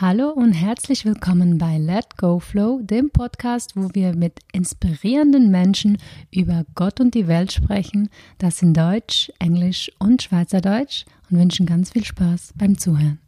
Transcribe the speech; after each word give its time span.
Hallo 0.00 0.30
und 0.30 0.52
herzlich 0.52 1.04
willkommen 1.04 1.58
bei 1.58 1.76
Let 1.76 2.16
Go 2.16 2.38
Flow, 2.38 2.80
dem 2.80 3.10
Podcast, 3.10 3.76
wo 3.76 3.90
wir 3.92 4.16
mit 4.16 4.38
inspirierenden 4.50 5.50
Menschen 5.50 5.98
über 6.30 6.64
Gott 6.74 7.00
und 7.00 7.14
die 7.14 7.28
Welt 7.28 7.52
sprechen, 7.52 8.08
das 8.38 8.62
in 8.62 8.72
Deutsch, 8.72 9.30
Englisch 9.38 9.92
und 9.98 10.22
Schweizerdeutsch 10.22 11.04
und 11.28 11.38
wünschen 11.38 11.66
ganz 11.66 11.90
viel 11.90 12.06
Spaß 12.06 12.54
beim 12.56 12.78
Zuhören. 12.78 13.18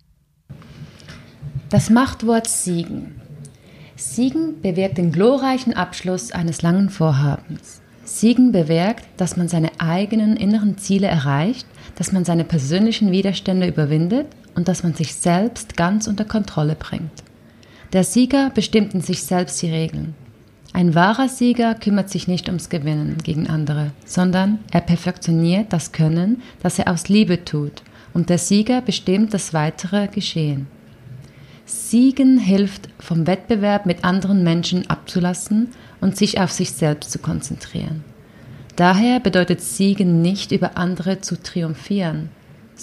Das 1.69 1.91
Machtwort 1.91 2.49
Siegen. 2.49 3.21
Siegen 3.95 4.63
bewirkt 4.63 4.97
den 4.97 5.13
glorreichen 5.13 5.75
Abschluss 5.75 6.33
eines 6.33 6.63
langen 6.63 6.89
Vorhabens. 6.89 7.83
Siegen 8.05 8.51
bewirkt, 8.51 9.05
dass 9.19 9.37
man 9.37 9.49
seine 9.49 9.79
eigenen 9.79 10.39
inneren 10.39 10.79
Ziele 10.79 11.09
erreicht, 11.09 11.67
dass 11.97 12.13
man 12.13 12.25
seine 12.25 12.45
persönlichen 12.45 13.13
Widerstände 13.13 13.69
überwindet 13.69 14.29
und 14.55 14.69
dass 14.69 14.83
man 14.83 14.95
sich 14.95 15.15
selbst 15.15 15.77
ganz 15.77 16.07
unter 16.07 16.25
Kontrolle 16.25 16.75
bringt. 16.75 17.23
Der 17.93 18.05
Sieger 18.05 18.51
bestimmt 18.51 18.95
in 18.95 19.01
sich 19.01 19.23
selbst 19.23 19.61
die 19.61 19.71
Regeln. 19.71 20.15
Ein 20.73 20.95
wahrer 20.95 21.29
Sieger 21.29 21.75
kümmert 21.75 22.09
sich 22.09 22.29
nicht 22.29 22.49
ums 22.49 22.71
Gewinnen 22.71 23.19
gegen 23.23 23.49
andere, 23.49 23.91
sondern 24.07 24.61
er 24.71 24.81
perfektioniert 24.81 25.73
das 25.73 25.93
Können, 25.93 26.41
das 26.63 26.79
er 26.79 26.91
aus 26.91 27.09
Liebe 27.09 27.45
tut, 27.45 27.83
und 28.15 28.31
der 28.31 28.39
Sieger 28.39 28.81
bestimmt 28.81 29.35
das 29.35 29.53
weitere 29.53 30.09
Geschehen. 30.09 30.67
Siegen 31.67 32.39
hilft, 32.39 32.89
vom 32.99 33.27
Wettbewerb 33.27 33.87
mit 33.87 34.05
anderen 34.05 34.43
Menschen 34.43 34.89
abzulassen 34.89 35.69
und 36.01 36.17
sich 36.17 36.41
auf 36.41 36.51
sich 36.51 36.73
selbst 36.73 37.13
zu 37.13 37.19
konzentrieren. 37.19 38.03
Daher 38.77 39.21
bedeutet 39.21 39.61
Siegen 39.61 40.23
nicht 40.23 40.53
über 40.53 40.77
andere 40.77 41.21
zu 41.21 41.41
triumphieren, 41.41 42.31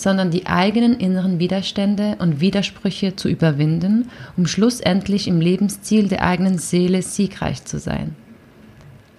sondern 0.01 0.31
die 0.31 0.47
eigenen 0.47 0.97
inneren 0.97 1.39
Widerstände 1.39 2.15
und 2.19 2.39
Widersprüche 2.39 3.15
zu 3.15 3.27
überwinden, 3.27 4.09
um 4.37 4.47
schlussendlich 4.47 5.27
im 5.27 5.41
Lebensziel 5.41 6.07
der 6.07 6.23
eigenen 6.23 6.57
Seele 6.57 7.01
siegreich 7.01 7.65
zu 7.65 7.79
sein. 7.79 8.15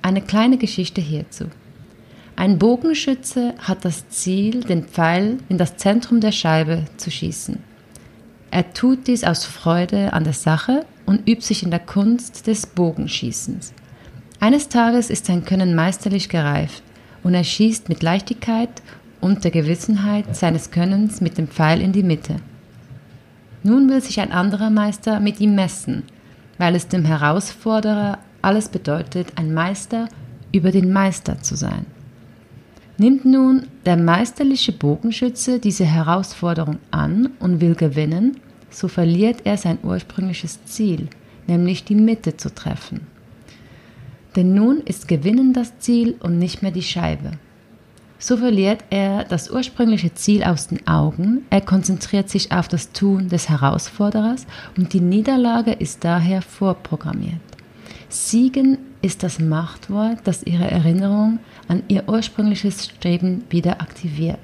Eine 0.00 0.22
kleine 0.22 0.56
Geschichte 0.56 1.02
hierzu. 1.02 1.46
Ein 2.34 2.58
Bogenschütze 2.58 3.54
hat 3.58 3.84
das 3.84 4.08
Ziel, 4.08 4.60
den 4.60 4.84
Pfeil 4.84 5.36
in 5.50 5.58
das 5.58 5.76
Zentrum 5.76 6.20
der 6.20 6.32
Scheibe 6.32 6.86
zu 6.96 7.10
schießen. 7.10 7.58
Er 8.50 8.72
tut 8.72 9.06
dies 9.06 9.24
aus 9.24 9.44
Freude 9.44 10.14
an 10.14 10.24
der 10.24 10.32
Sache 10.32 10.86
und 11.04 11.28
übt 11.28 11.44
sich 11.44 11.62
in 11.62 11.70
der 11.70 11.80
Kunst 11.80 12.46
des 12.46 12.66
Bogenschießens. 12.66 13.74
Eines 14.40 14.70
Tages 14.70 15.10
ist 15.10 15.26
sein 15.26 15.44
Können 15.44 15.74
meisterlich 15.74 16.30
gereift 16.30 16.82
und 17.22 17.34
er 17.34 17.44
schießt 17.44 17.90
mit 17.90 18.02
Leichtigkeit 18.02 18.70
und 19.20 19.44
der 19.44 19.50
Gewissenheit 19.50 20.36
seines 20.36 20.70
Könnens 20.70 21.20
mit 21.20 21.38
dem 21.38 21.48
Pfeil 21.48 21.80
in 21.80 21.92
die 21.92 22.02
Mitte. 22.02 22.36
Nun 23.62 23.88
will 23.88 24.00
sich 24.00 24.20
ein 24.20 24.32
anderer 24.32 24.70
Meister 24.70 25.20
mit 25.20 25.40
ihm 25.40 25.54
messen, 25.54 26.04
weil 26.58 26.74
es 26.74 26.88
dem 26.88 27.04
Herausforderer 27.04 28.18
alles 28.42 28.68
bedeutet, 28.68 29.32
ein 29.36 29.52
Meister 29.52 30.08
über 30.52 30.70
den 30.70 30.92
Meister 30.92 31.42
zu 31.42 31.56
sein. 31.56 31.86
Nimmt 32.96 33.24
nun 33.24 33.66
der 33.86 33.96
meisterliche 33.96 34.72
Bogenschütze 34.72 35.58
diese 35.58 35.84
Herausforderung 35.84 36.78
an 36.90 37.30
und 37.38 37.60
will 37.60 37.74
gewinnen, 37.74 38.36
so 38.68 38.88
verliert 38.88 39.42
er 39.44 39.56
sein 39.56 39.78
ursprüngliches 39.82 40.64
Ziel, 40.64 41.08
nämlich 41.46 41.84
die 41.84 41.94
Mitte 41.94 42.36
zu 42.36 42.54
treffen. 42.54 43.06
Denn 44.36 44.54
nun 44.54 44.80
ist 44.80 45.08
Gewinnen 45.08 45.52
das 45.52 45.78
Ziel 45.78 46.14
und 46.20 46.38
nicht 46.38 46.62
mehr 46.62 46.70
die 46.70 46.82
Scheibe. 46.82 47.32
So 48.22 48.36
verliert 48.36 48.84
er 48.90 49.24
das 49.24 49.50
ursprüngliche 49.50 50.12
Ziel 50.12 50.44
aus 50.44 50.66
den 50.68 50.86
Augen, 50.86 51.46
er 51.48 51.62
konzentriert 51.62 52.28
sich 52.28 52.52
auf 52.52 52.68
das 52.68 52.92
Tun 52.92 53.30
des 53.30 53.48
Herausforderers 53.48 54.46
und 54.76 54.92
die 54.92 55.00
Niederlage 55.00 55.72
ist 55.72 56.04
daher 56.04 56.42
vorprogrammiert. 56.42 57.40
Siegen 58.10 58.76
ist 59.00 59.22
das 59.22 59.38
Machtwort, 59.38 60.18
das 60.24 60.42
ihre 60.42 60.70
Erinnerung 60.70 61.38
an 61.66 61.82
ihr 61.88 62.10
ursprüngliches 62.10 62.84
Streben 62.84 63.44
wieder 63.48 63.80
aktiviert. 63.80 64.38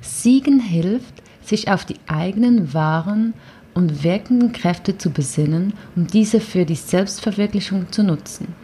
Siegen 0.00 0.58
hilft, 0.58 1.22
sich 1.42 1.70
auf 1.70 1.84
die 1.84 2.00
eigenen 2.06 2.72
wahren 2.72 3.34
und 3.74 4.04
wirkenden 4.04 4.52
Kräfte 4.52 4.96
zu 4.96 5.10
besinnen 5.10 5.74
und 5.96 6.14
diese 6.14 6.40
für 6.40 6.64
die 6.64 6.76
Selbstverwirklichung 6.76 7.92
zu 7.92 8.02
nutzen. 8.02 8.54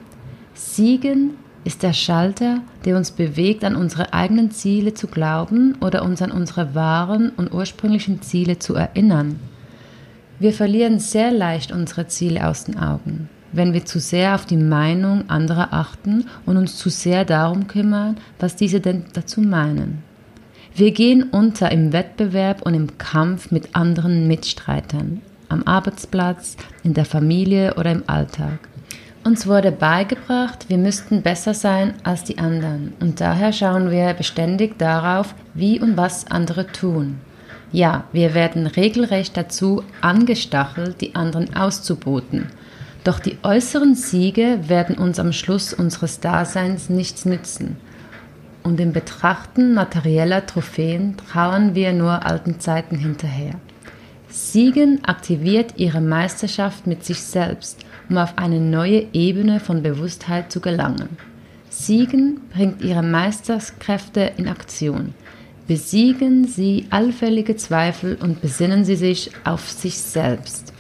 Siegen 0.54 1.32
ist 1.64 1.82
der 1.82 1.92
Schalter, 1.92 2.60
der 2.84 2.96
uns 2.96 3.10
bewegt, 3.10 3.64
an 3.64 3.76
unsere 3.76 4.12
eigenen 4.12 4.50
Ziele 4.50 4.94
zu 4.94 5.06
glauben 5.06 5.76
oder 5.80 6.02
uns 6.02 6.22
an 6.22 6.30
unsere 6.30 6.74
wahren 6.74 7.30
und 7.36 7.52
ursprünglichen 7.52 8.22
Ziele 8.22 8.58
zu 8.58 8.74
erinnern. 8.74 9.38
Wir 10.38 10.52
verlieren 10.52 11.00
sehr 11.00 11.32
leicht 11.32 11.72
unsere 11.72 12.06
Ziele 12.06 12.46
aus 12.46 12.64
den 12.64 12.78
Augen, 12.78 13.28
wenn 13.52 13.72
wir 13.72 13.84
zu 13.84 13.98
sehr 13.98 14.34
auf 14.34 14.46
die 14.46 14.56
Meinung 14.56 15.28
anderer 15.28 15.72
achten 15.72 16.26
und 16.46 16.56
uns 16.56 16.76
zu 16.76 16.90
sehr 16.90 17.24
darum 17.24 17.66
kümmern, 17.66 18.16
was 18.38 18.54
diese 18.54 18.80
denn 18.80 19.04
dazu 19.12 19.40
meinen. 19.40 20.02
Wir 20.74 20.92
gehen 20.92 21.24
unter 21.24 21.72
im 21.72 21.92
Wettbewerb 21.92 22.62
und 22.62 22.74
im 22.74 22.98
Kampf 22.98 23.50
mit 23.50 23.74
anderen 23.74 24.28
Mitstreitern, 24.28 25.22
am 25.48 25.64
Arbeitsplatz, 25.64 26.56
in 26.84 26.94
der 26.94 27.04
Familie 27.04 27.74
oder 27.74 27.90
im 27.90 28.04
Alltag. 28.06 28.60
Uns 29.28 29.46
wurde 29.46 29.72
beigebracht, 29.72 30.70
wir 30.70 30.78
müssten 30.78 31.20
besser 31.20 31.52
sein 31.52 31.92
als 32.02 32.24
die 32.24 32.38
anderen 32.38 32.94
und 32.98 33.20
daher 33.20 33.52
schauen 33.52 33.90
wir 33.90 34.14
beständig 34.14 34.78
darauf, 34.78 35.34
wie 35.52 35.78
und 35.78 35.98
was 35.98 36.30
andere 36.30 36.66
tun. 36.68 37.20
Ja, 37.70 38.04
wir 38.12 38.32
werden 38.32 38.66
regelrecht 38.66 39.36
dazu 39.36 39.84
angestachelt, 40.00 41.02
die 41.02 41.14
anderen 41.14 41.54
auszuboten. 41.54 42.46
Doch 43.04 43.20
die 43.20 43.36
äußeren 43.42 43.94
Siege 43.94 44.60
werden 44.66 44.96
uns 44.96 45.18
am 45.18 45.34
Schluss 45.34 45.74
unseres 45.74 46.20
Daseins 46.20 46.88
nichts 46.88 47.26
nützen. 47.26 47.76
Und 48.62 48.80
im 48.80 48.94
Betrachten 48.94 49.74
materieller 49.74 50.46
Trophäen 50.46 51.18
trauern 51.18 51.74
wir 51.74 51.92
nur 51.92 52.24
alten 52.24 52.60
Zeiten 52.60 52.96
hinterher. 52.96 53.56
Siegen 54.30 55.04
aktiviert 55.04 55.74
ihre 55.76 56.00
Meisterschaft 56.00 56.86
mit 56.86 57.04
sich 57.04 57.22
selbst 57.22 57.84
um 58.08 58.18
auf 58.18 58.38
eine 58.38 58.60
neue 58.60 59.06
Ebene 59.12 59.60
von 59.60 59.82
Bewusstheit 59.82 60.50
zu 60.50 60.60
gelangen. 60.60 61.16
Siegen 61.68 62.40
bringt 62.52 62.82
ihre 62.82 63.02
Meisterskräfte 63.02 64.32
in 64.36 64.48
Aktion. 64.48 65.14
Besiegen 65.66 66.46
Sie 66.46 66.86
allfällige 66.90 67.56
Zweifel 67.56 68.16
und 68.20 68.40
besinnen 68.40 68.84
Sie 68.84 68.96
sich 68.96 69.30
auf 69.44 69.68
sich 69.70 69.98
selbst. 69.98 70.72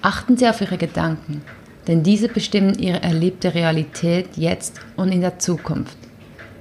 Achten 0.00 0.36
Sie 0.36 0.48
auf 0.48 0.60
Ihre 0.60 0.78
Gedanken, 0.78 1.42
denn 1.88 2.02
diese 2.02 2.28
bestimmen 2.28 2.78
Ihre 2.78 3.02
erlebte 3.02 3.54
Realität 3.54 4.36
jetzt 4.36 4.80
und 4.96 5.10
in 5.10 5.20
der 5.20 5.38
Zukunft. 5.40 5.98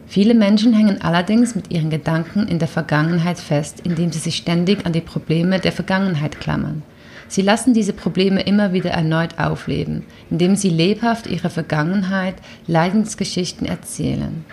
Viele 0.07 0.35
Menschen 0.35 0.73
hängen 0.73 1.01
allerdings 1.01 1.55
mit 1.55 1.71
ihren 1.71 1.89
Gedanken 1.89 2.47
in 2.47 2.59
der 2.59 2.67
Vergangenheit 2.67 3.39
fest, 3.39 3.79
indem 3.83 4.11
sie 4.11 4.19
sich 4.19 4.35
ständig 4.35 4.85
an 4.85 4.93
die 4.93 5.01
Probleme 5.01 5.59
der 5.59 5.71
Vergangenheit 5.71 6.39
klammern. 6.39 6.83
Sie 7.28 7.41
lassen 7.41 7.73
diese 7.73 7.94
Probleme 7.94 8.41
immer 8.41 8.73
wieder 8.73 8.91
erneut 8.91 9.39
aufleben, 9.39 10.03
indem 10.29 10.56
sie 10.56 10.69
lebhaft 10.69 11.28
ihre 11.28 11.50
Vergangenheit, 11.50 12.35
Leidensgeschichten 12.67 13.67
erzählen. 13.67 14.45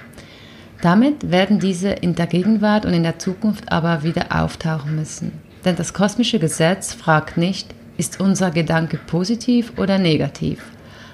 Damit 0.82 1.30
werden 1.30 1.58
diese 1.58 1.90
in 1.90 2.14
der 2.14 2.26
Gegenwart 2.26 2.86
und 2.86 2.94
in 2.94 3.02
der 3.02 3.18
Zukunft 3.18 3.70
aber 3.70 4.02
wieder 4.02 4.26
auftauchen 4.30 4.96
müssen. 4.96 5.32
Denn 5.64 5.76
das 5.76 5.92
kosmische 5.92 6.38
Gesetz 6.38 6.94
fragt 6.94 7.36
nicht, 7.36 7.74
ist 7.98 8.18
unser 8.18 8.50
Gedanke 8.50 8.96
positiv 8.96 9.74
oder 9.76 9.98
negativ? 9.98 10.62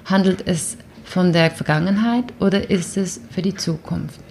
Handelt 0.05 0.47
es 0.47 0.77
von 1.03 1.33
der 1.33 1.51
Vergangenheit 1.51 2.25
oder 2.39 2.69
ist 2.69 2.95
es 2.95 3.19
für 3.29 3.41
die 3.41 3.55
Zukunft? 3.55 4.21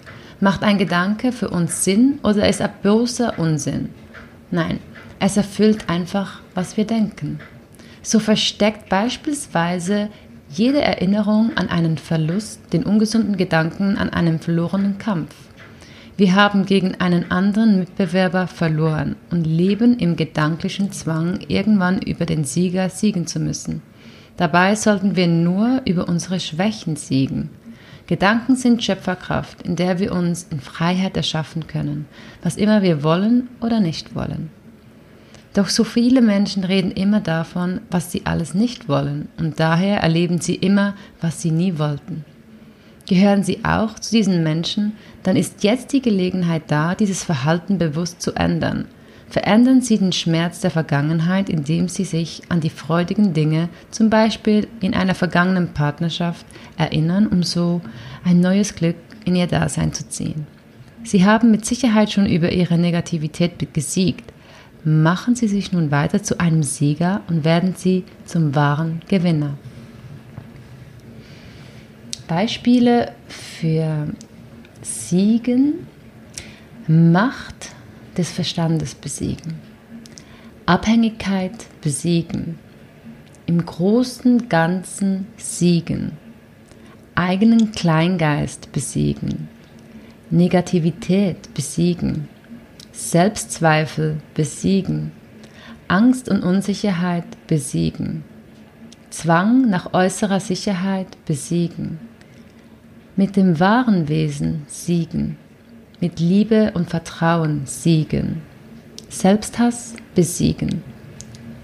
Macht 0.40 0.62
ein 0.62 0.78
Gedanke 0.78 1.32
für 1.32 1.50
uns 1.50 1.84
Sinn 1.84 2.18
oder 2.22 2.48
ist 2.48 2.60
er 2.60 2.68
bloßer 2.68 3.38
Unsinn? 3.38 3.90
Nein, 4.50 4.78
es 5.18 5.36
erfüllt 5.36 5.88
einfach, 5.88 6.40
was 6.54 6.76
wir 6.76 6.86
denken. 6.86 7.40
So 8.02 8.18
versteckt 8.18 8.88
beispielsweise 8.88 10.08
jede 10.48 10.80
Erinnerung 10.80 11.56
an 11.56 11.68
einen 11.68 11.98
Verlust 11.98 12.60
den 12.72 12.84
ungesunden 12.84 13.36
Gedanken 13.36 13.96
an 13.96 14.10
einen 14.10 14.38
verlorenen 14.38 14.98
Kampf. 14.98 15.34
Wir 16.16 16.34
haben 16.34 16.64
gegen 16.64 16.94
einen 16.94 17.30
anderen 17.30 17.78
Mitbewerber 17.78 18.46
verloren 18.46 19.16
und 19.30 19.44
leben 19.46 19.98
im 19.98 20.16
gedanklichen 20.16 20.92
Zwang, 20.92 21.40
irgendwann 21.48 22.00
über 22.00 22.24
den 22.24 22.44
Sieger 22.44 22.88
siegen 22.88 23.26
zu 23.26 23.38
müssen. 23.38 23.82
Dabei 24.36 24.76
sollten 24.76 25.16
wir 25.16 25.26
nur 25.26 25.82
über 25.84 26.08
unsere 26.08 26.40
Schwächen 26.40 26.96
siegen. 26.96 27.50
Gedanken 28.06 28.54
sind 28.54 28.84
Schöpferkraft, 28.84 29.62
in 29.62 29.76
der 29.76 29.98
wir 29.98 30.12
uns 30.12 30.46
in 30.50 30.60
Freiheit 30.60 31.16
erschaffen 31.16 31.66
können, 31.66 32.06
was 32.42 32.56
immer 32.56 32.82
wir 32.82 33.02
wollen 33.02 33.48
oder 33.60 33.80
nicht 33.80 34.14
wollen. 34.14 34.50
Doch 35.56 35.70
so 35.70 35.84
viele 35.84 36.20
Menschen 36.20 36.64
reden 36.64 36.90
immer 36.90 37.20
davon, 37.20 37.80
was 37.90 38.12
sie 38.12 38.26
alles 38.26 38.52
nicht 38.52 38.90
wollen 38.90 39.28
und 39.38 39.58
daher 39.58 40.02
erleben 40.02 40.38
sie 40.38 40.54
immer, 40.54 40.94
was 41.22 41.40
sie 41.40 41.50
nie 41.50 41.78
wollten. 41.78 42.26
Gehören 43.08 43.42
Sie 43.42 43.64
auch 43.64 43.98
zu 43.98 44.10
diesen 44.10 44.42
Menschen, 44.42 44.92
dann 45.22 45.34
ist 45.36 45.64
jetzt 45.64 45.94
die 45.94 46.02
Gelegenheit 46.02 46.64
da, 46.66 46.94
dieses 46.94 47.24
Verhalten 47.24 47.78
bewusst 47.78 48.20
zu 48.20 48.34
ändern. 48.34 48.86
verändern 49.28 49.80
Sie 49.80 49.96
den 49.96 50.12
Schmerz 50.12 50.60
der 50.60 50.70
Vergangenheit, 50.70 51.48
indem 51.48 51.88
Sie 51.88 52.04
sich 52.04 52.42
an 52.50 52.60
die 52.60 52.70
freudigen 52.70 53.32
Dinge, 53.32 53.70
zum 53.90 54.10
Beispiel 54.10 54.68
in 54.80 54.92
einer 54.92 55.14
vergangenen 55.14 55.72
Partnerschaft, 55.72 56.44
erinnern, 56.76 57.26
um 57.26 57.42
so 57.42 57.80
ein 58.24 58.40
neues 58.40 58.74
Glück 58.74 58.96
in 59.24 59.34
Ihr 59.34 59.46
Dasein 59.46 59.94
zu 59.94 60.06
ziehen. 60.06 60.46
Sie 61.02 61.24
haben 61.24 61.50
mit 61.50 61.64
Sicherheit 61.64 62.12
schon 62.12 62.26
über 62.26 62.52
Ihre 62.52 62.76
Negativität 62.76 63.72
gesiegt. 63.72 64.32
Machen 64.88 65.34
Sie 65.34 65.48
sich 65.48 65.72
nun 65.72 65.90
weiter 65.90 66.22
zu 66.22 66.38
einem 66.38 66.62
Sieger 66.62 67.22
und 67.26 67.44
werden 67.44 67.74
Sie 67.74 68.04
zum 68.24 68.54
wahren 68.54 69.00
Gewinner. 69.08 69.58
Beispiele 72.28 73.10
für 73.26 74.06
Siegen, 74.82 75.88
Macht 76.86 77.70
des 78.16 78.30
Verstandes 78.30 78.94
besiegen, 78.94 79.54
Abhängigkeit 80.66 81.66
besiegen, 81.80 82.56
im 83.46 83.66
großen 83.66 84.48
Ganzen 84.48 85.26
siegen, 85.36 86.12
eigenen 87.16 87.72
Kleingeist 87.72 88.70
besiegen, 88.70 89.48
Negativität 90.30 91.52
besiegen, 91.54 92.28
Selbstzweifel 92.96 94.16
besiegen, 94.32 95.12
Angst 95.86 96.30
und 96.30 96.42
Unsicherheit 96.42 97.26
besiegen, 97.46 98.24
Zwang 99.10 99.68
nach 99.68 99.92
äußerer 99.92 100.40
Sicherheit 100.40 101.06
besiegen, 101.26 101.98
mit 103.14 103.36
dem 103.36 103.60
wahren 103.60 104.08
Wesen 104.08 104.62
siegen, 104.66 105.36
mit 106.00 106.20
Liebe 106.20 106.72
und 106.72 106.88
Vertrauen 106.88 107.66
siegen, 107.66 108.40
Selbsthass 109.10 109.94
besiegen, 110.14 110.82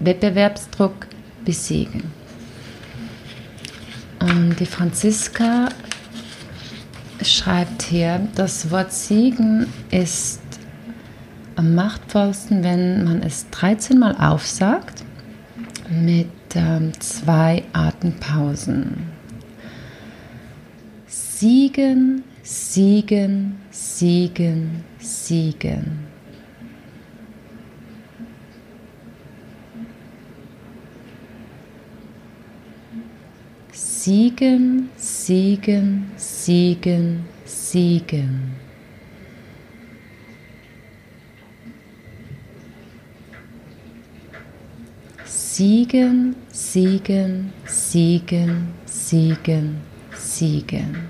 Wettbewerbsdruck 0.01 1.07
besiegen. 1.43 2.03
Und 4.19 4.59
die 4.59 4.67
Franziska 4.67 5.69
schreibt 7.23 7.81
hier, 7.81 8.27
das 8.35 8.69
Wort 8.69 8.93
Siegen 8.93 9.65
ist 9.89 10.42
am 11.55 11.75
machtvollsten, 11.75 12.63
wenn 12.63 13.03
man 13.03 13.21
es 13.21 13.49
13 13.51 13.99
Mal 13.99 14.15
aufsagt 14.15 15.03
mit 15.89 16.27
ähm, 16.55 16.91
zwei 16.99 17.63
Atempausen. 17.73 19.11
Siegen, 21.07 22.23
siegen, 22.41 23.57
siegen, 23.69 24.83
siegen. 24.99 26.13
Siegen, 33.71 34.89
siegen, 34.97 36.11
siegen, 36.17 37.25
siegen. 37.45 38.53
Siegen, 45.35 46.35
siegen, 46.51 47.51
siegen, 47.65 48.67
siegen, 48.85 49.81
siegen. 50.15 51.09